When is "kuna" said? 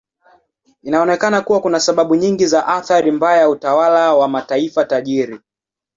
1.61-1.79